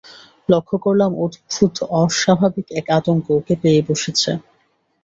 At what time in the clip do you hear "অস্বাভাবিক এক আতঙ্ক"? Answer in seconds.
2.01-3.25